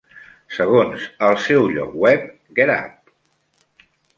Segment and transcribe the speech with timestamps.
[0.55, 2.27] Segons el seu lloc web,
[2.61, 3.17] GetUp!